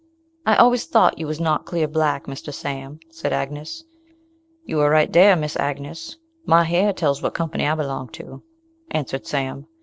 "I 0.47 0.55
always 0.55 0.85
thought 0.87 1.19
you 1.19 1.27
was 1.27 1.39
not 1.39 1.67
clear 1.67 1.87
black, 1.87 2.25
Mr. 2.25 2.51
Sam," 2.51 2.99
said 3.11 3.31
Agnes. 3.31 3.83
"You 4.65 4.79
are 4.79 4.89
right 4.89 5.11
dahr, 5.11 5.35
Miss 5.35 5.55
Agnes. 5.57 6.17
My 6.43 6.63
hare 6.63 6.91
tells 6.91 7.21
what 7.21 7.35
company 7.35 7.67
I 7.67 7.75
belong 7.75 8.09
to," 8.13 8.41
answered 8.89 9.27
Sam. 9.27 9.67